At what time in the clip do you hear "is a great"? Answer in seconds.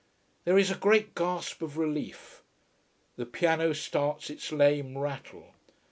0.57-1.13